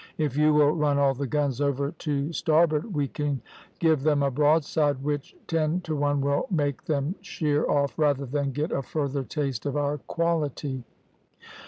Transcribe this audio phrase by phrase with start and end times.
[0.17, 3.39] `If you will run all the guns over to starboard we can
[3.77, 8.49] give them a broadside which ten to one will make them sheer off rather than
[8.51, 10.81] get a further taste of our quality.'